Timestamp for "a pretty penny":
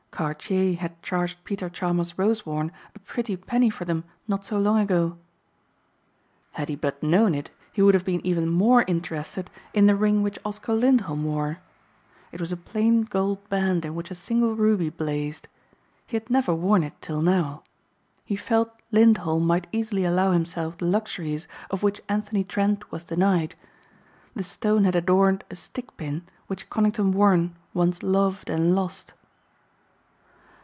2.93-3.71